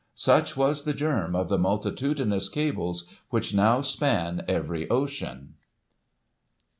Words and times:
Such 0.15 0.57
was 0.57 0.81
the 0.83 0.95
germ 0.95 1.35
of 1.35 1.47
the 1.47 1.59
multitudinous 1.59 2.49
cables 2.49 3.05
which 3.29 3.53
now 3.53 3.81
span 3.81 4.43
every 4.47 4.89
ocean. 4.89 5.53